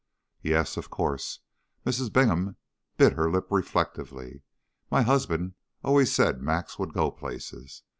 [0.41, 1.41] "Yes, of course."
[1.85, 2.11] Mrs.
[2.11, 2.55] Bingham
[2.97, 4.41] bit her lip reflectively.
[4.89, 7.83] "My husband always said Max would go places.